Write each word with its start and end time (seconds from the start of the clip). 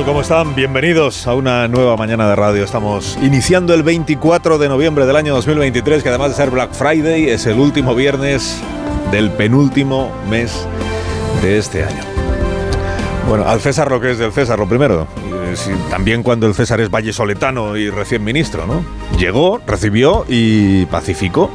Tal? 0.00 0.06
¿Cómo 0.06 0.20
están? 0.20 0.54
Bienvenidos 0.54 1.26
a 1.26 1.34
una 1.34 1.68
nueva 1.68 1.96
mañana 1.96 2.28
de 2.28 2.36
radio. 2.36 2.64
Estamos 2.64 3.18
iniciando 3.22 3.74
el 3.74 3.82
24 3.82 4.58
de 4.58 4.68
noviembre 4.68 5.06
del 5.06 5.16
año 5.16 5.34
2023, 5.34 6.02
que 6.02 6.08
además 6.08 6.30
de 6.30 6.36
ser 6.36 6.50
Black 6.50 6.72
Friday, 6.72 7.28
es 7.28 7.46
el 7.46 7.58
último 7.58 7.94
viernes 7.94 8.60
del 9.10 9.30
penúltimo 9.30 10.10
mes 10.28 10.66
de 11.42 11.58
este 11.58 11.84
año. 11.84 12.02
Bueno, 13.28 13.46
al 13.46 13.60
César 13.60 13.90
lo 13.90 14.00
que 14.00 14.12
es 14.12 14.18
del 14.18 14.32
César, 14.32 14.58
lo 14.58 14.68
primero. 14.68 15.06
Eh, 15.16 15.54
también 15.90 16.22
cuando 16.22 16.46
el 16.46 16.54
César 16.54 16.80
es 16.80 16.90
vallesoletano 16.90 17.76
y 17.76 17.90
recién 17.90 18.24
ministro, 18.24 18.66
¿no? 18.66 18.84
Llegó, 19.18 19.60
recibió 19.66 20.24
y 20.28 20.86
pacificó. 20.86 21.50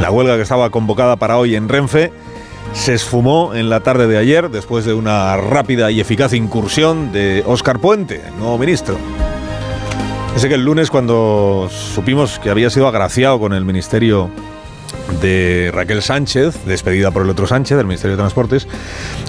La 0.00 0.10
huelga 0.10 0.36
que 0.36 0.42
estaba 0.42 0.70
convocada 0.70 1.16
para 1.16 1.38
hoy 1.38 1.56
en 1.56 1.68
Renfe 1.68 2.12
se 2.72 2.94
esfumó 2.94 3.54
en 3.54 3.68
la 3.68 3.80
tarde 3.80 4.06
de 4.06 4.18
ayer 4.18 4.50
después 4.50 4.84
de 4.84 4.94
una 4.94 5.36
rápida 5.36 5.90
y 5.90 6.00
eficaz 6.00 6.32
incursión 6.32 7.12
de 7.12 7.42
Óscar 7.46 7.78
Puente, 7.78 8.22
nuevo 8.38 8.58
ministro. 8.58 8.96
Ese 10.36 10.48
que 10.48 10.54
el 10.54 10.64
lunes 10.64 10.90
cuando 10.90 11.68
supimos 11.70 12.38
que 12.38 12.50
había 12.50 12.70
sido 12.70 12.86
agraciado 12.86 13.40
con 13.40 13.52
el 13.52 13.64
ministerio 13.64 14.30
de 15.20 15.70
Raquel 15.74 16.02
Sánchez, 16.02 16.64
despedida 16.64 17.10
por 17.10 17.22
el 17.22 17.30
otro 17.30 17.46
Sánchez 17.46 17.76
del 17.76 17.86
Ministerio 17.86 18.16
de 18.16 18.20
Transportes, 18.20 18.68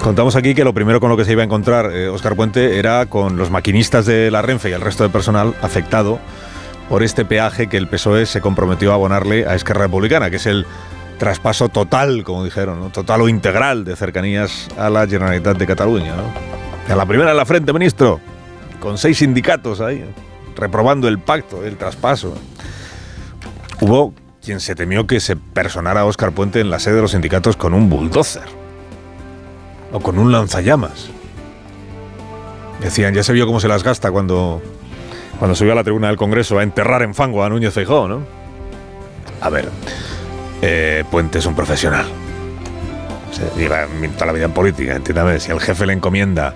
contamos 0.02 0.36
aquí 0.36 0.54
que 0.54 0.62
lo 0.62 0.72
primero 0.72 1.00
con 1.00 1.10
lo 1.10 1.16
que 1.16 1.24
se 1.24 1.32
iba 1.32 1.42
a 1.42 1.44
encontrar 1.44 1.86
Óscar 2.12 2.36
Puente 2.36 2.78
era 2.78 3.06
con 3.06 3.36
los 3.36 3.50
maquinistas 3.50 4.06
de 4.06 4.30
la 4.30 4.42
Renfe 4.42 4.70
y 4.70 4.72
el 4.72 4.80
resto 4.80 5.02
del 5.02 5.10
personal 5.10 5.54
afectado 5.62 6.20
por 6.88 7.02
este 7.02 7.24
peaje 7.24 7.68
que 7.68 7.76
el 7.76 7.88
PSOE 7.88 8.26
se 8.26 8.40
comprometió 8.40 8.90
a 8.90 8.94
abonarle 8.94 9.46
a 9.46 9.54
Esquerra 9.54 9.82
Republicana, 9.82 10.28
que 10.28 10.36
es 10.36 10.46
el 10.46 10.66
traspaso 11.20 11.68
total, 11.68 12.24
como 12.24 12.42
dijeron, 12.42 12.80
¿no? 12.80 12.88
total 12.88 13.20
o 13.20 13.28
integral 13.28 13.84
de 13.84 13.94
cercanías 13.94 14.68
a 14.78 14.88
la 14.88 15.06
Generalitat 15.06 15.56
de 15.58 15.66
Cataluña. 15.66 16.16
¿no? 16.16 16.92
A 16.92 16.96
la 16.96 17.04
primera 17.04 17.30
en 17.30 17.36
la 17.36 17.44
frente, 17.44 17.74
ministro, 17.74 18.20
con 18.80 18.96
seis 18.96 19.18
sindicatos 19.18 19.82
ahí, 19.82 20.02
reprobando 20.56 21.08
el 21.08 21.18
pacto, 21.18 21.62
el 21.62 21.76
traspaso. 21.76 22.34
Hubo 23.82 24.14
quien 24.42 24.60
se 24.60 24.74
temió 24.74 25.06
que 25.06 25.20
se 25.20 25.36
personara 25.36 26.00
a 26.00 26.06
Óscar 26.06 26.32
Puente 26.32 26.60
en 26.60 26.70
la 26.70 26.78
sede 26.78 26.96
de 26.96 27.02
los 27.02 27.10
sindicatos 27.10 27.54
con 27.54 27.74
un 27.74 27.90
bulldozer 27.90 28.48
o 29.92 30.00
con 30.00 30.18
un 30.18 30.32
lanzallamas. 30.32 31.10
Decían, 32.80 33.12
ya 33.12 33.22
se 33.22 33.34
vio 33.34 33.46
cómo 33.46 33.60
se 33.60 33.68
las 33.68 33.82
gasta 33.82 34.10
cuando, 34.10 34.62
cuando 35.38 35.54
subió 35.54 35.72
a 35.72 35.76
la 35.76 35.84
tribuna 35.84 36.06
del 36.08 36.16
Congreso 36.16 36.58
a 36.58 36.62
enterrar 36.62 37.02
en 37.02 37.14
fango 37.14 37.44
a 37.44 37.50
Núñez 37.50 37.74
Feijóo, 37.74 38.08
¿no? 38.08 38.22
A 39.42 39.50
ver, 39.50 39.68
eh, 40.62 41.04
Puente 41.10 41.38
es 41.38 41.46
un 41.46 41.54
profesional. 41.54 42.06
Se 43.32 43.58
lleva 43.58 43.86
toda 44.14 44.26
la 44.26 44.32
vida 44.32 44.44
en 44.46 44.52
política, 44.52 44.96
entiéndame. 44.96 45.40
Si 45.40 45.50
el 45.50 45.60
jefe 45.60 45.86
le 45.86 45.92
encomienda 45.92 46.54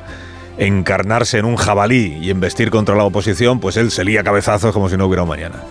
encarnarse 0.58 1.38
en 1.38 1.44
un 1.44 1.56
jabalí 1.56 2.19
y 2.20 2.30
embestir 2.30 2.70
contra 2.70 2.94
la 2.94 3.05
oposición, 3.05 3.60
pues 3.60 3.77
él 3.77 3.91
se 3.91 4.05
lía 4.05 4.22
cabezazos 4.22 4.72
como 4.72 4.88
si 4.88 4.97
no 4.97 5.06
hubiera 5.06 5.22
un 5.22 5.28
mañana. 5.28 5.62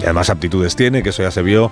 Y 0.00 0.04
además 0.04 0.30
aptitudes 0.30 0.76
tiene, 0.76 1.02
que 1.02 1.10
eso 1.10 1.22
ya 1.22 1.30
se 1.30 1.42
vio 1.42 1.70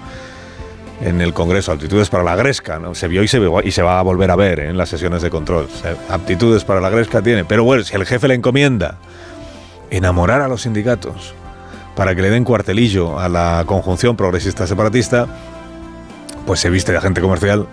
en 1.01 1.21
el 1.21 1.33
Congreso, 1.33 1.73
aptitudes 1.73 2.09
para 2.09 2.25
la 2.25 2.37
gresca, 2.37 2.79
¿no? 2.79 2.95
Se 2.95 3.09
vio 3.09 3.23
y 3.23 3.29
se, 3.29 3.41
y 3.65 3.71
se 3.71 3.83
va 3.83 3.99
a 3.99 4.03
volver 4.03 4.31
a 4.31 4.37
ver 4.37 4.61
¿eh? 4.61 4.69
en 4.69 4.77
las 4.77 4.89
sesiones 4.89 5.23
de 5.23 5.31
control. 5.31 5.69
Aptitudes 6.09 6.65
para 6.65 6.81
la 6.81 6.91
gresca 6.91 7.23
tiene. 7.23 7.45
Pero 7.45 7.65
bueno, 7.65 7.85
si 7.85 7.95
el 7.95 8.05
jefe 8.05 8.29
le 8.29 8.35
encomienda 8.35 8.99
enamorar 9.91 10.41
a 10.41 10.49
los 10.49 10.63
sindicatos 10.63 11.35
para 11.99 12.15
que 12.15 12.23
le 12.23 12.31
den 12.31 12.45
cuartelillo 12.45 13.19
a 13.19 13.29
la 13.29 13.65
conjunción 13.67 14.15
progresista 14.15 14.69
separatista, 14.69 15.27
pues 16.47 16.61
se 16.61 16.71
viste 16.71 16.93
de 16.93 16.99
agente 16.99 17.21
comercial 17.21 17.67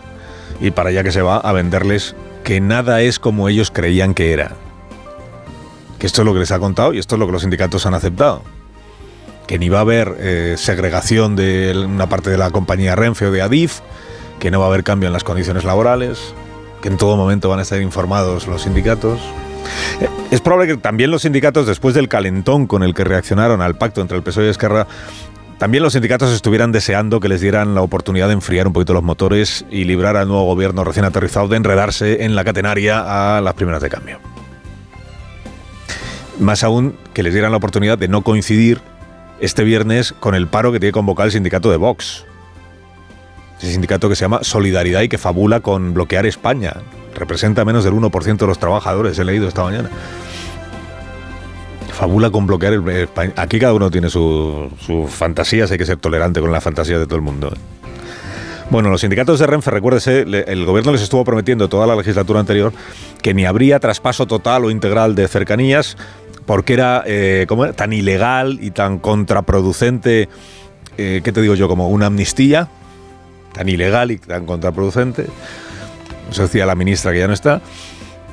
y 0.59 0.71
para 0.71 0.89
allá 0.89 1.03
que 1.03 1.11
se 1.11 1.21
va 1.21 1.37
a 1.37 1.51
venderles 1.51 2.15
que 2.43 2.59
nada 2.59 3.01
es 3.01 3.19
como 3.19 3.49
ellos 3.49 3.69
creían 3.69 4.15
que 4.15 4.33
era. 4.33 4.53
Que 5.99 6.07
esto 6.07 6.23
es 6.23 6.25
lo 6.25 6.33
que 6.33 6.39
les 6.39 6.49
ha 6.49 6.57
contado 6.57 6.91
y 6.91 6.97
esto 6.97 7.13
es 7.13 7.19
lo 7.19 7.27
que 7.27 7.33
los 7.33 7.43
sindicatos 7.43 7.85
han 7.85 7.93
aceptado. 7.93 8.41
Que 9.45 9.59
ni 9.59 9.69
va 9.69 9.77
a 9.77 9.81
haber 9.81 10.15
eh, 10.17 10.55
segregación 10.57 11.35
de 11.35 11.85
una 11.85 12.09
parte 12.09 12.31
de 12.31 12.39
la 12.39 12.49
compañía 12.49 12.95
Renfe 12.95 13.27
o 13.27 13.31
de 13.31 13.43
Adif, 13.43 13.81
que 14.39 14.49
no 14.49 14.57
va 14.57 14.65
a 14.65 14.69
haber 14.69 14.83
cambio 14.83 15.05
en 15.05 15.13
las 15.13 15.23
condiciones 15.23 15.65
laborales, 15.65 16.33
que 16.81 16.87
en 16.87 16.97
todo 16.97 17.15
momento 17.15 17.47
van 17.49 17.59
a 17.59 17.61
estar 17.61 17.79
informados 17.79 18.47
los 18.47 18.63
sindicatos. 18.63 19.19
Es 20.31 20.41
probable 20.41 20.73
que 20.73 20.77
también 20.77 21.11
los 21.11 21.21
sindicatos, 21.21 21.67
después 21.67 21.95
del 21.95 22.09
calentón 22.09 22.67
con 22.67 22.83
el 22.83 22.93
que 22.93 23.03
reaccionaron 23.03 23.61
al 23.61 23.75
pacto 23.75 24.01
entre 24.01 24.17
el 24.17 24.23
PSOE 24.23 24.47
y 24.47 24.49
Esquerra, 24.49 24.87
también 25.57 25.83
los 25.83 25.93
sindicatos 25.93 26.33
estuvieran 26.33 26.73
deseando 26.73 27.21
que 27.21 27.29
les 27.29 27.39
dieran 27.39 27.75
la 27.75 27.81
oportunidad 27.81 28.27
de 28.27 28.33
enfriar 28.33 28.67
un 28.67 28.73
poquito 28.73 28.93
los 28.93 29.03
motores 29.03 29.65
y 29.71 29.85
librar 29.85 30.17
al 30.17 30.27
nuevo 30.27 30.43
gobierno 30.43 30.83
recién 30.83 31.05
aterrizado 31.05 31.47
de 31.47 31.55
enredarse 31.55 32.25
en 32.25 32.35
la 32.35 32.43
catenaria 32.43 33.37
a 33.37 33.41
las 33.41 33.53
primeras 33.53 33.81
de 33.81 33.89
cambio. 33.89 34.19
Más 36.39 36.63
aún 36.65 36.97
que 37.13 37.23
les 37.23 37.31
dieran 37.31 37.51
la 37.51 37.57
oportunidad 37.57 37.97
de 37.97 38.09
no 38.09 38.21
coincidir 38.21 38.81
este 39.39 39.63
viernes 39.63 40.11
con 40.11 40.35
el 40.35 40.47
paro 40.47 40.73
que 40.73 40.79
tiene 40.81 40.91
convocado 40.91 41.27
el 41.27 41.31
sindicato 41.31 41.71
de 41.71 41.77
Vox. 41.77 42.25
Ese 43.59 43.71
sindicato 43.71 44.09
que 44.09 44.15
se 44.17 44.25
llama 44.25 44.39
Solidaridad 44.41 45.01
y 45.01 45.07
que 45.07 45.17
fabula 45.17 45.61
con 45.61 45.93
bloquear 45.93 46.25
España. 46.25 46.73
Representa 47.15 47.65
menos 47.65 47.83
del 47.83 47.93
1% 47.93 48.37
de 48.37 48.47
los 48.47 48.59
trabajadores, 48.59 49.17
he 49.17 49.25
leído 49.25 49.47
esta 49.47 49.63
mañana. 49.63 49.89
Fabula 51.93 52.29
con 52.29 52.45
bloquear 52.45 52.73
el 52.73 52.87
España. 52.89 53.33
Aquí 53.37 53.57
cada 53.57 53.73
uno 53.73 53.89
tiene 53.89 54.09
sus 54.09 54.71
su 54.85 55.07
fantasías, 55.07 55.71
hay 55.71 55.77
que 55.77 55.85
ser 55.85 55.97
tolerante 55.97 56.41
con 56.41 56.51
las 56.51 56.63
fantasías 56.63 56.99
de 56.99 57.05
todo 57.05 57.15
el 57.15 57.21
mundo. 57.21 57.53
Bueno, 58.69 58.89
los 58.89 59.01
sindicatos 59.01 59.39
de 59.39 59.47
Renfe, 59.47 59.71
recuérdese, 59.71 60.21
el 60.21 60.65
gobierno 60.65 60.91
les 60.91 61.01
estuvo 61.01 61.23
prometiendo 61.23 61.69
toda 61.69 61.85
la 61.85 61.95
legislatura 61.95 62.39
anterior 62.39 62.73
que 63.21 63.33
ni 63.33 63.45
habría 63.45 63.79
traspaso 63.79 64.25
total 64.25 64.65
o 64.65 64.71
integral 64.71 65.15
de 65.15 65.27
cercanías 65.27 65.95
porque 66.45 66.73
era, 66.73 67.03
eh, 67.05 67.47
tan 67.75 67.93
ilegal 67.93 68.59
y 68.61 68.71
tan 68.71 68.99
contraproducente, 68.99 70.29
eh, 70.97 71.21
¿qué 71.23 71.31
te 71.31 71.41
digo 71.41 71.55
yo? 71.55 71.67
Como 71.67 71.89
una 71.89 72.07
amnistía, 72.07 72.67
tan 73.53 73.67
ilegal 73.67 74.11
y 74.11 74.17
tan 74.17 74.45
contraproducente. 74.45 75.27
Eso 76.29 76.43
decía 76.43 76.65
la 76.65 76.75
ministra 76.75 77.11
que 77.11 77.19
ya 77.19 77.27
no 77.27 77.33
está. 77.33 77.61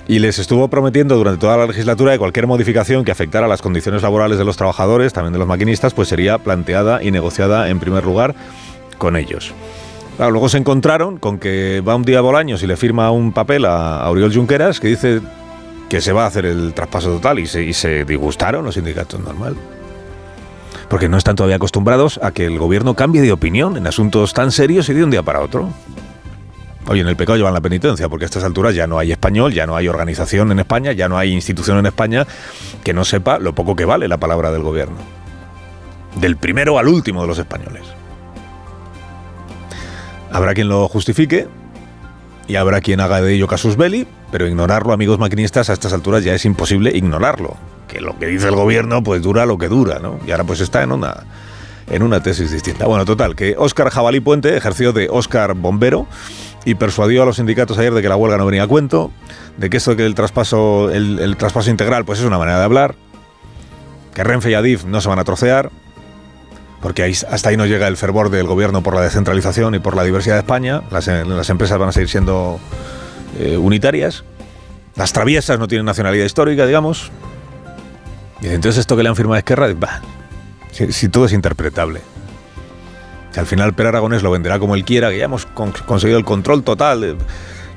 Y 0.08 0.18
les 0.18 0.38
estuvo 0.38 0.68
prometiendo 0.68 1.16
durante 1.16 1.40
toda 1.40 1.56
la 1.56 1.66
legislatura 1.66 2.12
que 2.12 2.18
cualquier 2.18 2.46
modificación 2.46 3.04
que 3.04 3.12
afectara 3.12 3.46
las 3.46 3.62
condiciones 3.62 4.02
laborales 4.02 4.36
de 4.36 4.44
los 4.44 4.56
trabajadores, 4.56 5.12
también 5.12 5.32
de 5.32 5.38
los 5.38 5.46
maquinistas, 5.46 5.94
pues 5.94 6.08
sería 6.08 6.38
planteada 6.38 7.02
y 7.02 7.10
negociada 7.10 7.68
en 7.68 7.78
primer 7.78 8.04
lugar 8.04 8.34
con 8.98 9.16
ellos. 9.16 9.52
Luego 10.18 10.48
se 10.48 10.58
encontraron 10.58 11.18
con 11.18 11.38
que 11.38 11.80
va 11.86 11.96
un 11.96 12.02
día 12.02 12.18
a 12.18 12.20
Bolaños 12.20 12.62
y 12.62 12.66
le 12.66 12.76
firma 12.76 13.10
un 13.10 13.32
papel 13.32 13.64
a, 13.64 14.02
a 14.02 14.10
Oriol 14.10 14.32
Junqueras 14.32 14.78
que 14.78 14.88
dice 14.88 15.20
que 15.88 16.00
se 16.00 16.12
va 16.12 16.24
a 16.24 16.26
hacer 16.26 16.46
el 16.46 16.72
traspaso 16.74 17.10
total 17.10 17.38
y 17.38 17.46
se, 17.46 17.62
y 17.62 17.74
se 17.74 18.06
disgustaron 18.06 18.64
los 18.64 18.76
sindicatos, 18.76 19.20
normal. 19.20 19.56
Porque 20.88 21.08
no 21.08 21.18
están 21.18 21.36
todavía 21.36 21.56
acostumbrados 21.56 22.18
a 22.22 22.30
que 22.30 22.46
el 22.46 22.58
gobierno 22.58 22.94
cambie 22.94 23.20
de 23.20 23.30
opinión 23.30 23.76
en 23.76 23.86
asuntos 23.86 24.32
tan 24.32 24.52
serios 24.52 24.88
y 24.88 24.94
de 24.94 25.04
un 25.04 25.10
día 25.10 25.22
para 25.22 25.40
otro. 25.40 25.68
Oye, 26.88 27.00
en 27.00 27.08
el 27.08 27.16
pecado 27.16 27.36
llevan 27.36 27.54
la 27.54 27.60
penitencia, 27.60 28.08
porque 28.08 28.24
a 28.24 28.26
estas 28.26 28.42
alturas 28.42 28.74
ya 28.74 28.86
no 28.86 28.98
hay 28.98 29.12
español, 29.12 29.52
ya 29.52 29.66
no 29.66 29.76
hay 29.76 29.86
organización 29.88 30.50
en 30.50 30.58
España, 30.58 30.92
ya 30.92 31.08
no 31.08 31.16
hay 31.16 31.32
institución 31.32 31.78
en 31.78 31.86
España 31.86 32.26
que 32.82 32.92
no 32.92 33.04
sepa 33.04 33.38
lo 33.38 33.54
poco 33.54 33.76
que 33.76 33.84
vale 33.84 34.08
la 34.08 34.18
palabra 34.18 34.50
del 34.50 34.62
gobierno. 34.62 34.96
Del 36.16 36.36
primero 36.36 36.78
al 36.78 36.88
último 36.88 37.22
de 37.22 37.28
los 37.28 37.38
españoles. 37.38 37.82
Habrá 40.32 40.54
quien 40.54 40.68
lo 40.68 40.88
justifique 40.88 41.46
y 42.48 42.56
habrá 42.56 42.80
quien 42.80 43.00
haga 43.00 43.20
de 43.20 43.32
ello 43.32 43.46
casus 43.46 43.76
belli, 43.76 44.06
pero 44.32 44.46
ignorarlo, 44.48 44.92
amigos 44.92 45.18
maquinistas, 45.18 45.70
a 45.70 45.74
estas 45.74 45.92
alturas 45.92 46.24
ya 46.24 46.34
es 46.34 46.44
imposible 46.44 46.90
ignorarlo. 46.94 47.56
Que 47.86 48.00
lo 48.00 48.18
que 48.18 48.26
dice 48.26 48.48
el 48.48 48.56
gobierno, 48.56 49.02
pues 49.02 49.22
dura 49.22 49.46
lo 49.46 49.56
que 49.56 49.68
dura, 49.68 50.00
¿no? 50.00 50.18
Y 50.26 50.32
ahora 50.32 50.44
pues 50.44 50.60
está 50.60 50.82
en 50.82 50.92
una, 50.92 51.24
en 51.92 52.02
una 52.02 52.22
tesis 52.22 52.50
distinta. 52.50 52.86
Bueno, 52.86 53.04
total, 53.04 53.36
que 53.36 53.54
Óscar 53.56 53.90
Jabalí 53.90 54.20
Puente 54.20 54.56
ejerció 54.56 54.92
de 54.92 55.08
Óscar 55.10 55.54
Bombero 55.54 56.06
y 56.64 56.74
persuadió 56.74 57.22
a 57.22 57.26
los 57.26 57.36
sindicatos 57.36 57.78
ayer 57.78 57.92
de 57.92 58.02
que 58.02 58.08
la 58.08 58.16
huelga 58.16 58.38
no 58.38 58.46
venía 58.46 58.64
a 58.64 58.66
cuento, 58.66 59.12
de 59.58 59.68
que 59.68 59.76
esto 59.76 59.94
que 59.94 60.06
el 60.06 60.14
traspaso, 60.14 60.90
el, 60.90 61.36
traspaso 61.36 61.70
integral, 61.70 62.04
pues 62.04 62.18
es 62.20 62.24
una 62.24 62.38
manera 62.38 62.58
de 62.58 62.64
hablar, 62.64 62.94
que 64.14 64.24
Renfe 64.24 64.50
y 64.50 64.54
Adif 64.54 64.84
no 64.84 65.00
se 65.00 65.08
van 65.08 65.18
a 65.18 65.24
trocear, 65.24 65.70
porque 66.80 67.04
hasta 67.04 67.48
ahí 67.48 67.56
no 67.56 67.66
llega 67.66 67.86
el 67.88 67.96
fervor 67.96 68.30
del 68.30 68.46
gobierno 68.46 68.82
por 68.82 68.94
la 68.94 69.02
descentralización 69.02 69.74
y 69.74 69.78
por 69.78 69.94
la 69.94 70.02
diversidad 70.02 70.36
de 70.36 70.40
España. 70.40 70.82
Las, 70.90 71.06
eh, 71.08 71.22
empresas 71.48 71.78
van 71.78 71.90
a 71.90 71.92
seguir 71.92 72.08
siendo 72.08 72.58
eh, 73.38 73.56
unitarias. 73.56 74.24
Las 74.96 75.12
traviesas 75.12 75.60
no 75.60 75.68
tienen 75.68 75.86
nacionalidad 75.86 76.24
histórica, 76.24 76.66
digamos. 76.66 77.12
Y 78.40 78.48
entonces 78.48 78.80
esto 78.80 78.96
que 78.96 79.04
le 79.04 79.10
han 79.10 79.16
firmado 79.16 79.34
a 79.34 79.38
Esquerra, 79.38 79.72
bah, 79.76 80.02
si, 80.72 81.08
todo 81.08 81.26
es 81.26 81.32
interpretable. 81.32 82.00
Si 83.30 83.38
al 83.40 83.46
final 83.46 83.72
Per 83.74 83.86
Aragonés 83.86 84.22
lo 84.22 84.30
venderá 84.30 84.58
como 84.58 84.74
él 84.74 84.84
quiera, 84.84 85.10
que 85.10 85.18
ya 85.18 85.24
hemos 85.26 85.46
con- 85.46 85.72
conseguido 85.86 86.18
el 86.18 86.24
control 86.24 86.62
total. 86.64 87.04
eh, 87.04 87.16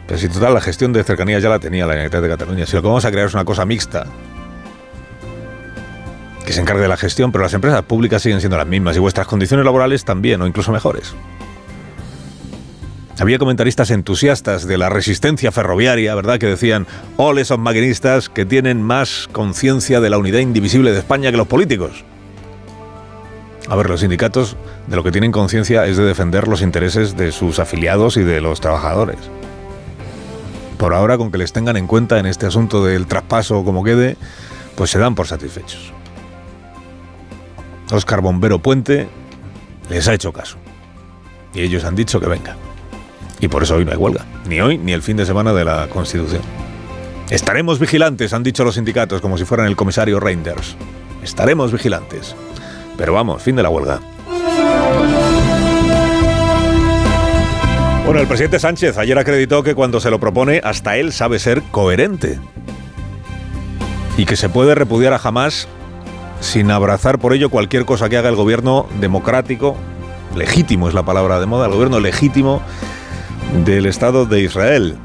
Pero 0.08 0.20
si 0.20 0.28
total 0.30 0.54
la 0.54 0.62
gestión 0.62 0.92
de 0.94 1.04
cercanías 1.04 1.42
ya 1.44 1.50
la 1.50 1.60
tenía 1.60 1.86
la 1.86 1.94
Generalitat 1.94 2.22
de 2.22 2.30
Cataluña. 2.30 2.66
Si 2.66 2.76
lo 2.76 2.82
que 2.82 2.88
vamos 2.88 3.06
a 3.06 3.12
crear 3.12 3.28
es 3.28 3.34
una 3.34 3.46
cosa 3.46 3.66
mixta, 3.66 4.06
que 6.46 6.54
se 6.54 6.62
encargue 6.62 6.84
de 6.84 6.88
la 6.88 6.98
gestión, 6.98 7.32
pero 7.32 7.44
las 7.44 7.54
empresas 7.54 7.82
públicas 7.84 8.22
siguen 8.22 8.40
siendo 8.40 8.58
las 8.58 8.68
mismas 8.68 8.96
y 8.96 9.00
vuestras 9.00 9.26
condiciones 9.28 9.66
laborales 9.66 10.06
también, 10.06 10.42
o 10.42 10.48
incluso 10.48 10.72
mejores. 10.72 11.14
Había 13.18 13.40
comentaristas 13.40 13.92
entusiastas 13.92 14.68
de 14.68 14.78
la 14.78 14.90
resistencia 14.90 15.52
ferroviaria, 15.52 16.14
¿verdad? 16.16 16.38
Que 16.38 16.48
decían, 16.48 16.86
ole 17.16 17.42
esos 17.42 17.58
maquinistas 17.58 18.28
que 18.30 18.46
tienen 18.46 18.82
más 18.84 19.30
conciencia 19.32 20.02
de 20.02 20.10
la 20.10 20.18
unidad 20.18 20.40
indivisible 20.40 20.92
de 20.92 21.00
España 21.00 21.32
que 21.32 21.38
los 21.38 21.48
políticos. 21.48 22.04
A 23.68 23.76
ver, 23.76 23.90
los 23.90 24.02
sindicatos 24.02 24.58
de 24.88 24.96
lo 24.96 25.04
que 25.04 25.12
tienen 25.12 25.32
conciencia 25.32 25.86
es 25.88 25.98
de 25.98 26.04
defender 26.04 26.48
los 26.48 26.62
intereses 26.62 27.18
de 27.18 27.32
sus 27.32 27.60
afiliados 27.60 28.18
y 28.18 28.24
de 28.24 28.40
los 28.42 28.62
trabajadores. 28.62 29.18
Por 30.78 30.94
ahora, 30.94 31.18
con 31.18 31.32
que 31.32 31.38
les 31.38 31.54
tengan 31.54 31.78
en 31.78 31.88
cuenta 31.88 32.20
en 32.20 32.26
este 32.26 32.46
asunto 32.46 32.84
del 32.84 33.08
traspaso 33.08 33.64
como 33.64 33.84
quede, 33.84 34.18
pues 34.76 34.92
se 34.92 35.00
dan 35.00 35.16
por 35.16 35.28
satisfechos. 35.28 35.94
Óscar 37.92 38.22
Bombero 38.22 38.60
Puente 38.60 39.08
les 39.90 40.08
ha 40.08 40.14
hecho 40.14 40.34
caso. 40.34 40.58
Y 41.54 41.62
ellos 41.62 41.86
han 41.86 41.96
dicho 41.96 42.20
que 42.20 42.28
venga. 42.28 42.58
Y 43.40 43.48
por 43.48 43.64
eso 43.64 43.76
hoy 43.76 43.86
no 43.86 43.92
hay 43.92 43.98
huelga. 43.98 44.26
Ni 44.48 44.62
hoy 44.62 44.78
ni 44.78 44.92
el 44.92 45.02
fin 45.02 45.18
de 45.18 45.26
semana 45.26 45.54
de 45.54 45.66
la 45.66 45.88
Constitución. 45.88 46.42
Estaremos 47.30 47.80
vigilantes, 47.80 48.34
han 48.34 48.44
dicho 48.44 48.64
los 48.64 48.76
sindicatos, 48.76 49.22
como 49.22 49.38
si 49.38 49.46
fueran 49.46 49.68
el 49.68 49.76
comisario 49.76 50.20
Reinders. 50.20 50.76
Estaremos 51.24 51.72
vigilantes. 51.72 52.36
Pero 52.98 53.14
vamos, 53.14 53.42
fin 53.42 53.56
de 53.56 53.64
la 53.64 53.70
huelga. 53.70 54.00
Bueno, 58.06 58.20
el 58.20 58.28
presidente 58.28 58.60
Sánchez 58.60 58.98
ayer 59.00 59.18
acreditó 59.18 59.64
que 59.64 59.74
cuando 59.74 60.00
se 60.00 60.12
lo 60.12 60.20
propone, 60.20 60.62
hasta 60.64 60.96
él 60.98 61.12
sabe 61.12 61.40
ser 61.40 61.64
coherente. 61.72 62.40
Y 64.16 64.26
que 64.26 64.36
se 64.36 64.48
puede 64.48 64.76
repudiar 64.76 65.14
a 65.14 65.20
Hamas 65.24 65.68
sin 66.40 66.70
abrazar 66.70 67.18
por 67.18 67.34
ello 67.34 67.50
cualquier 67.50 67.86
cosa 67.86 68.08
que 68.08 68.18
haga 68.18 68.30
el 68.30 68.36
gobierno 68.36 68.86
democrático, 69.00 69.76
legítimo 70.36 70.88
es 70.88 70.94
la 70.94 71.04
palabra 71.04 71.40
de 71.40 71.48
moda, 71.48 71.66
el 71.66 71.72
gobierno 71.72 72.00
legítimo 72.00 72.62
del 73.66 73.88
Estado 73.88 74.26
de 74.26 74.42
Israel. 74.42 74.98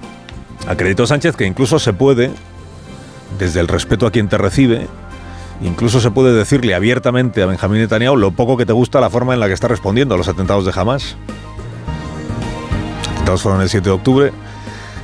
Acreditó 0.68 1.06
Sánchez 1.06 1.36
que 1.36 1.46
incluso 1.46 1.78
se 1.78 1.94
puede, 1.94 2.30
desde 3.38 3.60
el 3.60 3.68
respeto 3.68 4.06
a 4.06 4.10
quien 4.10 4.28
te 4.28 4.36
recibe, 4.36 4.86
incluso 5.62 6.00
se 6.00 6.10
puede 6.10 6.34
decirle 6.34 6.74
abiertamente 6.74 7.42
a 7.42 7.46
Benjamín 7.46 7.80
Netanyahu 7.80 8.16
lo 8.16 8.30
poco 8.32 8.56
que 8.56 8.66
te 8.66 8.72
gusta 8.72 9.00
la 9.00 9.10
forma 9.10 9.34
en 9.34 9.40
la 9.40 9.46
que 9.46 9.54
está 9.54 9.68
respondiendo 9.68 10.14
a 10.14 10.18
los 10.18 10.28
atentados 10.28 10.64
de 10.64 10.72
Hamas. 10.74 11.16
Los 12.96 13.08
atentados 13.08 13.42
fueron 13.42 13.60
el 13.62 13.68
7 13.68 13.84
de 13.84 13.94
octubre, 13.94 14.32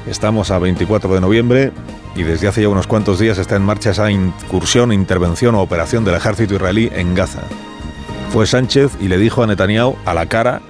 estamos 0.06 0.50
a 0.50 0.58
24 0.58 1.14
de 1.14 1.20
noviembre 1.20 1.72
y 2.14 2.22
desde 2.22 2.48
hace 2.48 2.62
ya 2.62 2.68
unos 2.68 2.86
cuantos 2.86 3.18
días 3.18 3.38
está 3.38 3.56
en 3.56 3.62
marcha 3.62 3.90
esa 3.90 4.10
incursión, 4.10 4.92
intervención 4.92 5.54
o 5.54 5.60
operación 5.60 6.04
del 6.04 6.14
ejército 6.14 6.54
israelí 6.54 6.90
en 6.94 7.14
Gaza. 7.14 7.42
Fue 8.32 8.46
Sánchez 8.46 8.92
y 9.00 9.08
le 9.08 9.18
dijo 9.18 9.42
a 9.42 9.46
Netanyahu 9.46 9.96
a 10.04 10.14
la 10.14 10.26
cara 10.26 10.62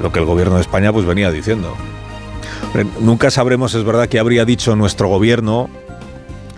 lo 0.00 0.12
que 0.12 0.18
el 0.18 0.24
gobierno 0.24 0.56
de 0.56 0.62
España 0.62 0.92
pues 0.92 1.06
venía 1.06 1.30
diciendo. 1.30 1.74
Nunca 3.00 3.30
sabremos, 3.30 3.74
es 3.74 3.84
verdad, 3.84 4.08
qué 4.08 4.18
habría 4.18 4.44
dicho 4.44 4.76
nuestro 4.76 5.08
gobierno 5.08 5.68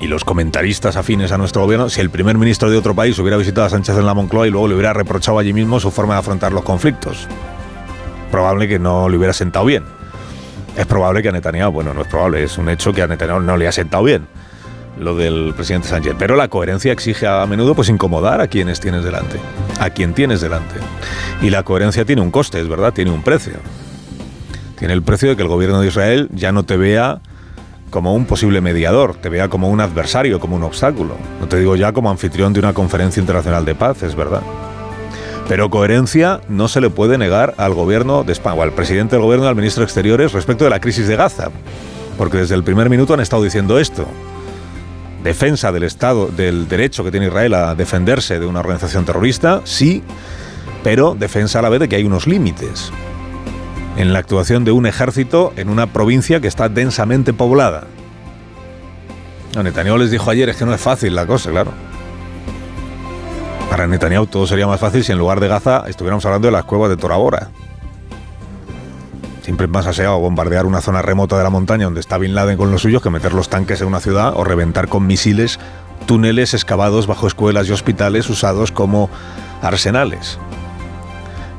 y 0.05 0.07
los 0.07 0.23
comentaristas 0.23 0.97
afines 0.97 1.33
a 1.33 1.39
nuestro 1.39 1.63
gobierno 1.63 1.89
si 1.89 2.03
el 2.03 2.11
primer 2.11 2.37
ministro 2.37 2.69
de 2.69 2.77
otro 2.77 2.95
país 2.95 3.19
hubiera 3.19 3.39
visitado 3.39 3.67
a 3.67 3.71
Sánchez 3.71 3.97
en 3.97 4.05
la 4.05 4.13
Moncloa 4.13 4.47
y 4.47 4.51
luego 4.51 4.69
le 4.69 4.75
hubiera 4.75 4.93
reprochado 4.93 5.39
allí 5.39 5.55
mismo 5.55 5.81
su 5.81 5.91
forma 5.91 6.13
de 6.13 6.21
afrontar 6.21 6.53
los 6.53 6.63
conflictos. 6.63 7.27
Probable 8.31 8.69
que 8.69 8.79
no 8.79 9.09
le 9.09 9.17
hubiera 9.17 9.33
sentado 9.33 9.65
bien. 9.65 9.83
Es 10.77 10.85
probable 10.85 11.23
que 11.23 11.31
a 11.31 11.33
Netanyahu, 11.33 11.73
bueno, 11.73 11.95
no 11.95 12.03
es 12.03 12.09
probable, 12.09 12.43
es 12.43 12.59
un 12.59 12.69
hecho 12.69 12.93
que 12.93 13.01
a 13.01 13.07
Netanyahu 13.07 13.41
no 13.41 13.57
le 13.57 13.67
ha 13.67 13.73
sentado 13.73 14.05
bien 14.05 14.27
lo 14.99 15.17
del 15.17 15.55
presidente 15.55 15.89
Sánchez. 15.89 16.17
Pero 16.19 16.37
la 16.37 16.49
coherencia 16.49 16.93
exige 16.93 17.27
a 17.27 17.47
menudo 17.47 17.75
pues 17.75 17.89
incomodar 17.89 18.43
a 18.43 18.49
quienes 18.49 18.81
tienes 18.81 19.05
delante, 19.05 19.39
a 19.81 19.89
quien 19.89 20.13
tienes 20.13 20.43
delante. 20.43 20.75
Y 21.41 21.49
la 21.49 21.63
coherencia 21.63 22.05
tiene 22.05 22.21
un 22.21 22.31
coste, 22.31 22.61
es 22.61 22.69
verdad, 22.69 22.93
tiene 22.93 23.11
un 23.11 23.23
precio. 23.23 23.55
Tiene 24.79 24.93
el 24.93 25.03
precio 25.03 25.31
de 25.31 25.37
que 25.37 25.43
el 25.43 25.49
gobierno 25.49 25.81
de 25.81 25.87
Israel 25.87 26.29
ya 26.31 26.53
no 26.53 26.65
te 26.65 26.77
vea 26.77 27.23
como 27.95 28.13
un 28.13 28.25
posible 28.25 28.61
mediador, 28.61 29.15
te 29.15 29.29
vea 29.29 29.49
como 29.49 29.71
un 29.71 29.81
adversario, 29.81 30.41
como 30.41 30.57
un 30.57 30.65
obstáculo. 30.65 31.15
No 31.41 31.47
te 31.47 31.61
digo 31.61 31.77
ya 31.77 31.93
como 31.93 32.11
anfitrión 32.11 32.53
de 32.53 32.59
una 32.59 32.73
conferencia 32.73 33.21
internacional 33.21 33.65
de 33.65 33.77
paz, 33.77 34.03
es 34.03 34.17
verdad. 34.17 34.43
Pero 35.47 35.71
coherencia 35.71 36.41
no 36.49 36.67
se 36.67 36.81
le 36.81 36.91
puede 36.91 37.19
negar 37.19 37.55
al 37.57 37.73
gobierno 37.73 38.25
de 38.25 38.33
España, 38.33 38.57
o 38.57 38.63
al 38.65 38.73
presidente 38.73 39.15
del 39.15 39.25
gobierno 39.25 39.47
al 39.47 39.55
ministro 39.55 39.83
de 39.83 39.85
Exteriores 39.85 40.33
respecto 40.33 40.65
de 40.65 40.71
la 40.71 40.81
crisis 40.81 41.07
de 41.07 41.15
Gaza. 41.15 41.51
Porque 42.19 42.39
desde 42.39 42.57
el 42.57 42.65
primer 42.65 42.91
minuto 42.91 43.15
han 43.15 43.21
estado 43.21 43.45
diciendo 43.45 43.79
esto. 43.79 44.05
Defensa 45.23 45.71
del 45.71 45.85
Estado, 45.85 46.27
del 46.27 46.67
derecho 46.67 47.05
que 47.05 47.13
tiene 47.13 47.29
Israel 47.29 47.55
a 47.55 47.77
defenderse 47.77 48.41
de 48.41 48.47
una 48.47 48.59
organización 48.59 49.05
terrorista, 49.05 49.61
sí, 49.63 50.03
pero 50.83 51.15
defensa 51.15 51.61
a 51.61 51.63
la 51.63 51.69
vez 51.69 51.79
de 51.79 51.89
que 51.89 51.95
hay 51.95 52.03
unos 52.03 52.27
límites 52.27 52.91
en 53.97 54.13
la 54.13 54.19
actuación 54.19 54.65
de 54.65 54.73
un 54.73 54.87
ejército 54.87 55.53
en 55.57 55.69
una 55.69 55.87
provincia 55.87 56.41
que 56.41 56.49
está 56.49 56.69
densamente 56.69 57.33
poblada. 57.33 57.85
No, 59.55 59.63
Netanyahu 59.63 59.99
les 59.99 60.11
dijo 60.11 60.31
ayer, 60.31 60.49
es 60.49 60.57
que 60.57 60.65
no 60.65 60.75
es 60.75 60.81
fácil 60.81 61.15
la 61.15 61.27
cosa, 61.27 61.51
claro. 61.51 61.73
Para 63.71 63.87
Netanyahu 63.87 64.27
todo 64.27 64.47
sería 64.47 64.67
más 64.67 64.81
fácil 64.81 65.05
si 65.05 65.13
en 65.13 65.19
lugar 65.19 65.41
de 65.41 65.49
Gaza 65.49 65.85
estuviéramos 65.87 66.25
hablando 66.27 66.49
de 66.49 66.53
las 66.53 66.65
cuevas 66.65 66.91
de 66.91 66.97
Tora 66.97 67.17
Bora. 67.17 67.51
Siempre 69.43 69.67
es 69.67 69.73
más 69.73 69.87
aseado 69.87 70.19
bombardear 70.19 70.65
una 70.65 70.81
zona 70.81 71.03
remota 71.03 71.37
de 71.37 71.45
la 71.45 71.51
montaña 71.51 71.85
donde 71.85 72.01
está 72.01 72.17
Bin 72.19 72.35
Laden 72.35 72.57
con 72.57 72.71
los 72.71 72.83
suyos 72.83 73.03
que 73.03 73.11
meter 73.11 73.33
los 73.33 73.49
tanques 73.49 73.81
en 73.81 73.89
una 73.89 74.01
ciudad 74.01 74.33
o 74.37 74.43
reventar 74.43 74.89
con 74.89 75.07
misiles 75.07 75.61
túneles 76.07 76.55
excavados 76.55 77.07
bajo 77.07 77.27
escuelas 77.27 77.69
y 77.69 77.73
hospitales 77.73 78.29
usados 78.31 78.73
como 78.73 79.11
arsenales. 79.63 80.39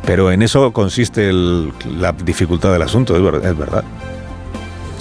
Pero 0.06 0.31
en 0.31 0.42
eso 0.42 0.72
consiste 0.72 1.30
el- 1.30 1.74
la 2.00 2.12
dificultad 2.12 2.72
del 2.72 2.81
asunto, 2.84 3.16
es 3.16 3.24
ver- 3.24 3.46
es 3.46 3.57
verdad. 3.57 3.84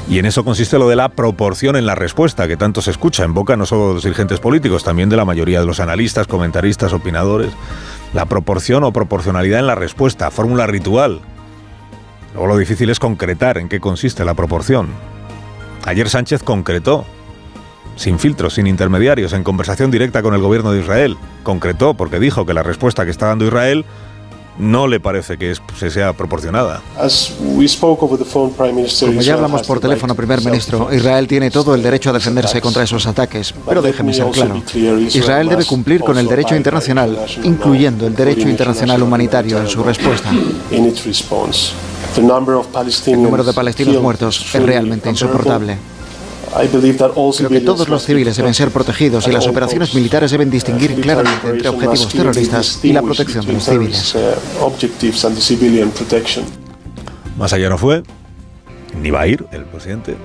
Y 0.09 0.19
en 0.19 0.27
eso 0.27 0.45
consiste 0.45 0.79
lo 0.79 0.89
de 0.89 0.97
la 0.97 1.09
proporción 1.09 1.77
en 1.77 1.87
la 1.87 1.95
respuesta, 1.95 2.47
que 2.47 2.56
tanto 2.59 2.83
se 2.83 2.91
escucha 2.91 3.25
en 3.25 3.33
boca 3.33 3.56
no 3.56 3.65
solo 3.65 3.89
de 3.89 3.95
los 3.95 4.03
dirigentes 4.03 4.39
políticos, 4.39 4.85
también 4.85 5.09
de 5.09 5.17
la 5.17 5.25
mayoría 5.25 5.61
de 5.61 5.67
los 5.67 5.81
analistas, 5.81 6.27
comentaristas, 6.27 6.93
opinadores. 6.93 7.51
La 8.13 8.27
proporción 8.27 8.84
o 8.84 8.93
proporcionalidad 8.93 9.61
en 9.61 9.67
la 9.67 9.75
respuesta, 9.75 10.31
fórmula 10.31 10.67
ritual. 10.67 11.20
Luego 12.34 12.49
lo 12.49 12.56
difícil 12.58 12.91
es 12.91 12.99
concretar 12.99 13.58
en 13.58 13.69
qué 13.69 13.81
consiste 13.81 14.25
la 14.25 14.34
proporción. 14.34 14.89
Ayer 15.87 16.08
Sánchez 16.08 16.43
concretó, 16.43 17.05
sin 17.96 18.19
filtros, 18.19 18.55
sin 18.55 18.67
intermediarios, 18.67 19.32
en 19.32 19.44
conversación 19.44 19.91
directa 19.91 20.23
con 20.23 20.34
el 20.34 20.41
gobierno 20.41 20.73
de 20.73 20.81
Israel. 20.81 21.17
Concretó 21.44 21.94
porque 21.94 22.19
dijo 22.19 22.44
que 22.44 22.55
la 22.55 22.63
respuesta 22.63 23.05
que 23.05 23.11
está 23.11 23.27
dando 23.27 23.46
Israel 23.46 23.84
no 24.58 24.87
le 24.87 25.01
parece 25.01 25.37
que 25.37 25.55
se 25.79 25.91
sea 25.91 26.13
proporcionada. 26.13 26.82
Como 27.39 29.20
ya 29.20 29.34
hablamos 29.34 29.63
por 29.63 29.81
teléfono, 29.81 30.15
primer 30.15 30.44
ministro, 30.44 30.93
Israel 30.93 31.27
tiene 31.27 31.51
todo 31.51 31.75
el 31.75 31.82
derecho 31.82 32.11
a 32.11 32.13
defenderse 32.13 32.61
contra 32.61 32.82
esos 32.82 33.06
ataques. 33.06 33.55
Pero 33.67 33.82
déjeme 33.82 34.15
ser 34.15 34.27
claro. 34.31 34.63
Israel 35.13 35.49
debe 35.49 35.65
cumplir 35.65 36.01
con 36.01 36.19
el 36.19 36.27
derecho 36.27 36.56
internacional, 36.56 37.19
incluyendo 37.43 38.06
el 38.06 38.15
derecho 38.15 38.49
internacional 38.49 39.03
humanitario 39.03 39.58
en 39.58 39.69
su 39.69 39.82
respuesta. 39.82 40.31
El 43.06 43.23
número 43.23 43.44
de 43.44 43.53
palestinos 43.53 44.01
muertos 44.01 44.55
es 44.55 44.63
realmente 44.63 45.11
insoportable. 45.11 45.79
Creo 46.55 47.49
que 47.49 47.61
todos 47.61 47.89
los 47.89 48.05
civiles 48.05 48.37
deben 48.37 48.55
ser 48.55 48.70
protegidos 48.70 49.27
y 49.27 49.32
las 49.32 49.46
operaciones 49.46 49.94
militares 49.94 50.31
deben 50.31 50.51
distinguir 50.51 50.94
claramente 51.01 51.49
entre 51.49 51.69
objetivos 51.69 52.08
terroristas 52.08 52.81
y 52.82 52.93
la 52.93 53.03
protección 53.03 53.44
de 53.46 53.53
los 53.55 53.65
civiles. 53.65 54.17
Más 57.37 57.53
allá 57.53 57.69
no 57.69 57.79
fue, 57.79 58.03
ni 59.03 59.11
va 59.11 59.23
a 59.23 59.27
ir 59.27 59.44
el 59.53 59.65
presidente. 59.65 60.17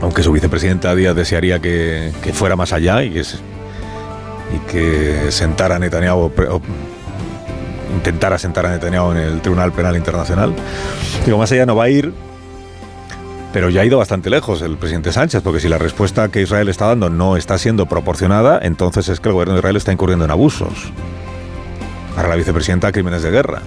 Aunque 0.00 0.22
su 0.22 0.32
vicepresidenta 0.32 0.94
Díaz 0.94 1.16
desearía 1.16 1.58
que, 1.58 2.12
que 2.22 2.32
fuera 2.32 2.56
más 2.56 2.72
allá 2.72 3.02
y 3.02 3.10
que, 3.10 3.20
y 3.20 4.58
que 4.70 5.32
sentara 5.32 5.76
a 5.76 5.78
Netanyahu, 5.78 6.18
o 6.18 6.32
o 6.54 6.60
intentara 7.94 8.38
sentar 8.38 8.64
a 8.66 8.70
Netanyahu 8.70 9.12
en 9.12 9.18
el 9.18 9.40
Tribunal 9.40 9.72
Penal 9.72 9.96
Internacional. 9.96 10.54
Digo, 11.26 11.38
más 11.38 11.50
allá 11.52 11.66
no 11.66 11.74
va 11.76 11.84
a 11.84 11.90
ir, 11.90 12.12
pero 13.52 13.68
ya 13.68 13.80
ha 13.80 13.84
ido 13.84 13.98
bastante 13.98 14.30
lejos 14.30 14.62
el 14.62 14.76
presidente 14.76 15.12
Sánchez, 15.12 15.42
porque 15.42 15.60
si 15.60 15.68
la 15.68 15.78
respuesta 15.78 16.28
que 16.28 16.42
Israel 16.42 16.68
está 16.68 16.86
dando 16.86 17.10
no 17.10 17.36
está 17.36 17.58
siendo 17.58 17.86
proporcionada, 17.86 18.60
entonces 18.62 19.08
es 19.08 19.20
que 19.20 19.28
el 19.28 19.34
gobierno 19.34 19.54
de 19.54 19.60
Israel 19.60 19.76
está 19.76 19.92
incurriendo 19.92 20.24
en 20.24 20.30
abusos. 20.30 20.92
Para 22.14 22.28
la 22.28 22.36
vicepresidenta, 22.36 22.92
crímenes 22.92 23.22
de 23.22 23.30
guerra. 23.30 23.62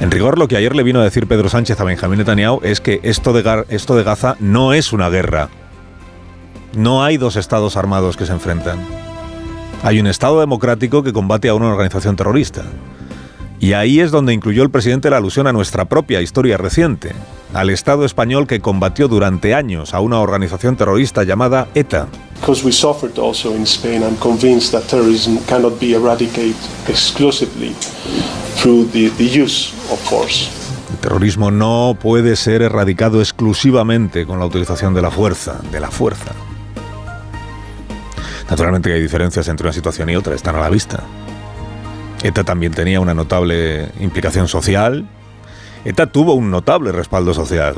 En 0.00 0.10
rigor, 0.10 0.38
lo 0.38 0.48
que 0.48 0.56
ayer 0.56 0.74
le 0.74 0.82
vino 0.82 1.00
a 1.00 1.04
decir 1.04 1.26
Pedro 1.26 1.48
Sánchez 1.48 1.78
a 1.78 1.84
Benjamín 1.84 2.18
Netanyahu 2.18 2.60
es 2.62 2.80
que 2.80 3.00
esto 3.02 3.32
de, 3.32 3.64
esto 3.68 3.94
de 3.94 4.02
Gaza 4.02 4.36
no 4.40 4.72
es 4.72 4.92
una 4.92 5.10
guerra. 5.10 5.50
No 6.74 7.04
hay 7.04 7.16
dos 7.16 7.36
estados 7.36 7.76
armados 7.76 8.16
que 8.16 8.26
se 8.26 8.32
enfrentan. 8.32 8.78
Hay 9.82 10.00
un 10.00 10.06
Estado 10.06 10.40
democrático 10.40 11.02
que 11.02 11.12
combate 11.12 11.48
a 11.48 11.54
una 11.54 11.68
organización 11.68 12.16
terrorista. 12.16 12.64
Y 13.60 13.74
ahí 13.74 14.00
es 14.00 14.10
donde 14.10 14.32
incluyó 14.32 14.62
el 14.62 14.70
presidente 14.70 15.10
la 15.10 15.18
alusión 15.18 15.46
a 15.46 15.52
nuestra 15.52 15.84
propia 15.84 16.22
historia 16.22 16.56
reciente, 16.56 17.12
al 17.54 17.70
Estado 17.70 18.04
español 18.04 18.46
que 18.46 18.60
combatió 18.60 19.08
durante 19.08 19.54
años 19.54 19.94
a 19.94 20.00
una 20.00 20.20
organización 20.20 20.76
terrorista 20.76 21.24
llamada 21.24 21.68
ETA. 21.74 22.08
Because 22.40 22.64
we 22.64 22.72
suffered 22.72 23.18
also 23.18 23.54
in 23.54 23.64
Spain, 23.64 24.02
I'm 24.02 24.16
convinced 24.16 24.72
that 24.72 24.88
terrorism 24.88 25.38
cannot 25.46 25.78
be 25.78 25.94
eradicated 25.94 26.56
exclusively 26.88 27.74
through 28.56 28.90
the, 28.92 29.10
the 29.18 29.42
use 29.42 29.72
of 29.92 29.98
force. 30.00 30.48
El 30.90 30.98
terrorismo 30.98 31.50
no 31.50 31.96
puede 32.00 32.36
ser 32.36 32.62
erradicado 32.62 33.20
exclusivamente 33.20 34.26
con 34.26 34.38
la 34.38 34.46
utilización 34.46 34.94
de 34.94 35.02
la 35.02 35.10
fuerza, 35.10 35.60
de 35.70 35.80
la 35.80 35.90
fuerza. 35.90 36.32
Naturalmente 38.48 38.92
hay 38.92 39.00
diferencias 39.00 39.46
entre 39.48 39.66
una 39.66 39.72
situación 39.72 40.10
y 40.10 40.16
otra, 40.16 40.34
están 40.34 40.56
a 40.56 40.60
la 40.60 40.68
vista. 40.68 41.04
ETA 42.22 42.42
también 42.44 42.72
tenía 42.72 43.00
una 43.00 43.14
notable 43.14 43.88
implicación 44.00 44.48
social. 44.48 45.06
ETA 45.84 46.06
tuvo 46.06 46.34
un 46.34 46.50
notable 46.50 46.92
respaldo 46.92 47.32
social. 47.32 47.76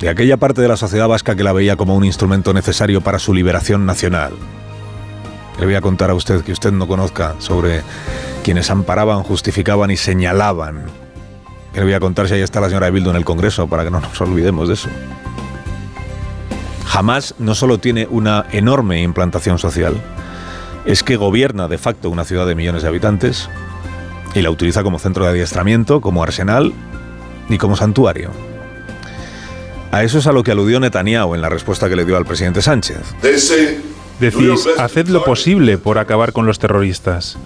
De 0.00 0.08
aquella 0.08 0.36
parte 0.36 0.60
de 0.60 0.68
la 0.68 0.76
sociedad 0.76 1.08
vasca 1.08 1.36
que 1.36 1.44
la 1.44 1.52
veía 1.52 1.76
como 1.76 1.94
un 1.94 2.04
instrumento 2.04 2.52
necesario 2.52 3.00
para 3.00 3.18
su 3.18 3.32
liberación 3.32 3.86
nacional. 3.86 4.32
Le 5.58 5.64
voy 5.64 5.74
a 5.74 5.80
contar 5.80 6.10
a 6.10 6.14
usted 6.14 6.42
que 6.42 6.52
usted 6.52 6.72
no 6.72 6.88
conozca 6.88 7.36
sobre 7.38 7.82
quienes 8.42 8.70
amparaban, 8.70 9.22
justificaban 9.22 9.90
y 9.90 9.96
señalaban. 9.96 10.84
Le 11.74 11.82
voy 11.82 11.94
a 11.94 12.00
contar 12.00 12.28
si 12.28 12.34
ahí 12.34 12.42
está 12.42 12.60
la 12.60 12.68
señora 12.68 12.90
Bildo 12.90 13.10
en 13.10 13.16
el 13.16 13.24
Congreso 13.24 13.68
para 13.68 13.84
que 13.84 13.90
no 13.90 14.00
nos 14.00 14.20
olvidemos 14.20 14.68
de 14.68 14.74
eso. 14.74 14.88
Jamás 16.86 17.34
no 17.38 17.54
solo 17.54 17.78
tiene 17.78 18.06
una 18.10 18.46
enorme 18.50 19.00
implantación 19.02 19.58
social, 19.58 19.94
es 20.84 21.02
que 21.02 21.16
gobierna 21.16 21.68
de 21.68 21.78
facto 21.78 22.10
una 22.10 22.24
ciudad 22.24 22.46
de 22.46 22.54
millones 22.54 22.82
de 22.82 22.88
habitantes 22.88 23.48
y 24.36 24.42
la 24.42 24.50
utiliza 24.50 24.82
como 24.82 24.98
centro 24.98 25.24
de 25.24 25.30
adiestramiento, 25.30 26.02
como 26.02 26.22
arsenal 26.22 26.74
y 27.48 27.56
como 27.56 27.74
santuario. 27.74 28.30
A 29.90 30.04
eso 30.04 30.18
es 30.18 30.26
a 30.26 30.32
lo 30.32 30.42
que 30.42 30.50
aludió 30.50 30.78
Netanyahu 30.78 31.34
en 31.34 31.40
la 31.40 31.48
respuesta 31.48 31.88
que 31.88 31.96
le 31.96 32.04
dio 32.04 32.18
al 32.18 32.26
presidente 32.26 32.60
Sánchez. 32.60 32.98
Decís, 34.20 34.66
haced 34.78 35.08
lo 35.08 35.24
posible 35.24 35.76
por 35.76 35.98
acabar 35.98 36.32
con 36.32 36.46
los 36.46 36.58
terroristas. 36.58 37.36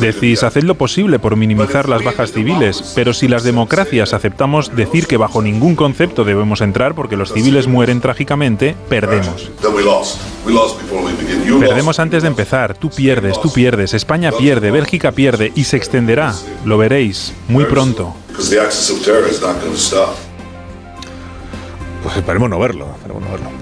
Decís, 0.00 0.42
haced 0.42 0.62
lo 0.62 0.76
posible 0.76 1.18
por 1.18 1.36
minimizar 1.36 1.88
las 1.88 2.04
bajas 2.04 2.32
civiles, 2.32 2.92
pero 2.94 3.12
si 3.12 3.26
las 3.26 3.42
democracias 3.42 4.14
aceptamos 4.14 4.74
decir 4.76 5.06
que 5.06 5.16
bajo 5.16 5.42
ningún 5.42 5.74
concepto 5.74 6.24
debemos 6.24 6.60
entrar 6.60 6.94
porque 6.94 7.16
los 7.16 7.32
civiles 7.32 7.66
mueren 7.66 8.00
trágicamente, 8.00 8.76
perdemos. 8.88 9.50
Perdemos 11.60 11.98
antes 11.98 12.22
de 12.22 12.28
empezar, 12.28 12.76
tú 12.76 12.90
pierdes, 12.90 13.40
tú 13.40 13.52
pierdes, 13.52 13.94
España 13.94 14.30
pierde, 14.32 14.70
Bélgica 14.70 15.12
pierde 15.12 15.52
y 15.54 15.64
se 15.64 15.76
extenderá, 15.76 16.34
lo 16.64 16.78
veréis, 16.78 17.32
muy 17.48 17.64
pronto. 17.64 18.14
Pues 22.06 22.18
esperemos 22.18 22.48
no 22.48 22.60
verlo, 22.60 22.86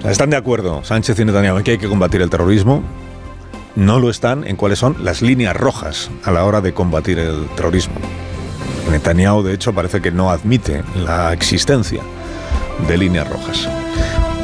Están 0.03 0.29
de 0.29 0.37
acuerdo 0.37 0.83
Sánchez 0.83 1.17
y 1.17 1.25
Netanyahu 1.25 1.57
en 1.57 1.63
que 1.63 1.71
hay 1.71 1.77
que 1.79 1.87
combatir 1.87 2.21
el 2.21 2.29
terrorismo. 2.29 2.83
No 3.75 3.99
lo 3.99 4.11
están 4.11 4.45
en 4.45 4.55
cuáles 4.55 4.77
son 4.77 5.03
las 5.03 5.23
líneas 5.23 5.57
rojas 5.57 6.11
a 6.23 6.31
la 6.31 6.45
hora 6.45 6.61
de 6.61 6.71
combatir 6.71 7.17
el 7.17 7.47
terrorismo. 7.55 7.95
Netanyahu, 8.91 9.41
de 9.41 9.55
hecho, 9.55 9.73
parece 9.73 9.99
que 9.99 10.11
no 10.11 10.29
admite 10.29 10.83
la 10.95 11.33
existencia 11.33 12.03
de 12.87 12.97
líneas 12.99 13.27
rojas. 13.27 13.67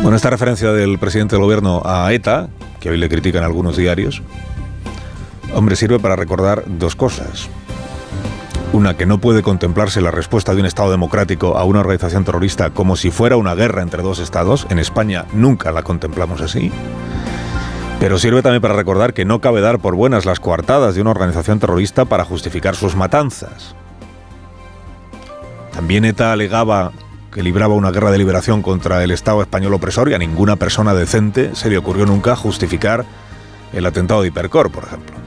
Bueno, 0.01 0.17
esta 0.17 0.31
referencia 0.31 0.73
del 0.73 0.97
presidente 0.97 1.35
del 1.35 1.43
gobierno 1.43 1.83
a 1.85 2.11
ETA, 2.11 2.49
que 2.79 2.89
hoy 2.89 2.97
le 2.97 3.07
critican 3.07 3.43
algunos 3.43 3.77
diarios, 3.77 4.23
hombre, 5.53 5.75
sirve 5.75 5.99
para 5.99 6.15
recordar 6.15 6.63
dos 6.65 6.95
cosas. 6.95 7.51
Una, 8.73 8.95
que 8.95 9.05
no 9.05 9.17
puede 9.17 9.43
contemplarse 9.43 9.99
la 9.99 10.11
respuesta 10.11 10.53
de 10.53 10.61
un 10.61 10.65
Estado 10.65 10.91
democrático 10.91 11.57
a 11.57 11.65
una 11.65 11.81
organización 11.81 12.23
terrorista 12.23 12.69
como 12.69 12.95
si 12.95 13.11
fuera 13.11 13.35
una 13.35 13.53
guerra 13.53 13.81
entre 13.81 14.01
dos 14.01 14.19
Estados. 14.19 14.65
En 14.69 14.79
España 14.79 15.25
nunca 15.33 15.73
la 15.73 15.83
contemplamos 15.83 16.39
así. 16.39 16.71
Pero 17.99 18.17
sirve 18.17 18.41
también 18.41 18.61
para 18.61 18.73
recordar 18.73 19.13
que 19.13 19.25
no 19.25 19.41
cabe 19.41 19.59
dar 19.59 19.79
por 19.79 19.95
buenas 19.95 20.25
las 20.25 20.39
coartadas 20.39 20.95
de 20.95 21.01
una 21.01 21.11
organización 21.11 21.59
terrorista 21.59 22.05
para 22.05 22.23
justificar 22.23 22.75
sus 22.75 22.95
matanzas. 22.95 23.75
También 25.73 26.05
ETA 26.05 26.31
alegaba 26.31 26.93
que 27.33 27.43
libraba 27.43 27.75
una 27.75 27.91
guerra 27.91 28.11
de 28.11 28.19
liberación 28.19 28.61
contra 28.61 29.03
el 29.03 29.11
Estado 29.11 29.41
español 29.41 29.73
opresor 29.73 30.09
y 30.09 30.13
a 30.13 30.17
ninguna 30.17 30.55
persona 30.55 30.93
decente 30.93 31.55
se 31.55 31.69
le 31.69 31.77
ocurrió 31.77 32.05
nunca 32.05 32.37
justificar 32.37 33.05
el 33.73 33.85
atentado 33.85 34.21
de 34.21 34.29
Hipercor, 34.29 34.71
por 34.71 34.85
ejemplo. 34.85 35.20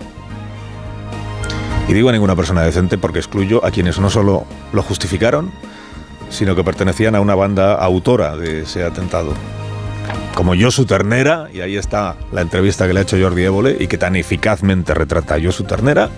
Y 1.88 1.92
digo 1.92 2.08
a 2.08 2.12
ninguna 2.12 2.34
persona 2.34 2.62
decente 2.62 2.98
porque 2.98 3.18
excluyo 3.18 3.64
a 3.64 3.70
quienes 3.70 3.98
no 3.98 4.10
solo 4.10 4.46
lo 4.72 4.82
justificaron, 4.82 5.50
sino 6.30 6.56
que 6.56 6.64
pertenecían 6.64 7.14
a 7.14 7.20
una 7.20 7.34
banda 7.34 7.74
autora 7.74 8.36
de 8.36 8.62
ese 8.62 8.84
atentado. 8.84 9.32
Como 10.34 10.54
Josu 10.58 10.84
Ternera, 10.86 11.48
y 11.52 11.60
ahí 11.60 11.76
está 11.76 12.16
la 12.32 12.40
entrevista 12.40 12.86
que 12.86 12.94
le 12.94 13.00
ha 13.00 13.02
hecho 13.02 13.16
Jordi 13.20 13.44
Évole 13.44 13.76
y 13.78 13.86
que 13.86 13.98
tan 13.98 14.16
eficazmente 14.16 14.94
retrata 14.94 15.36
a 15.36 15.40
Josu 15.40 15.64
Ternera, 15.64 16.08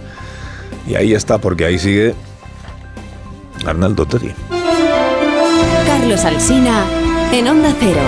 y 0.86 0.94
ahí 0.94 1.12
está 1.12 1.38
porque 1.38 1.64
ahí 1.64 1.78
sigue 1.78 2.14
Arnaldo 3.66 4.06
Tegui. 4.06 4.32
Carlos 5.86 6.24
Alsina 6.24 6.84
en 7.32 7.48
Onda 7.48 7.74
Cero. 7.78 8.00